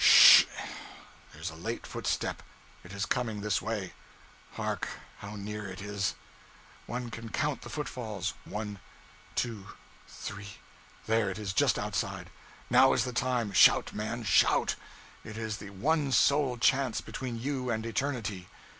Sh! 0.03 0.45
there's 1.31 1.51
a 1.51 1.55
late 1.55 1.85
footstep. 1.85 2.41
It 2.83 2.91
is 2.91 3.05
coming 3.05 3.41
this 3.41 3.61
way. 3.61 3.93
Hark, 4.53 4.87
how 5.19 5.35
near 5.35 5.67
it 5.67 5.79
is! 5.79 6.15
One 6.87 7.11
can 7.11 7.29
count 7.29 7.61
the 7.61 7.69
footfalls 7.69 8.33
one 8.43 8.79
two 9.35 9.67
three. 10.07 10.53
There 11.05 11.29
it 11.29 11.37
is 11.37 11.53
just 11.53 11.77
outside. 11.77 12.31
Now 12.67 12.93
is 12.93 13.03
the 13.03 13.13
time! 13.13 13.51
Shout, 13.51 13.93
man, 13.93 14.23
shout! 14.23 14.73
it 15.23 15.37
is 15.37 15.57
the 15.57 15.69
one 15.69 16.11
sole 16.11 16.57
chance 16.57 16.99
between 16.99 17.39
you 17.39 17.69
and 17.69 17.85
eternity! 17.85 18.47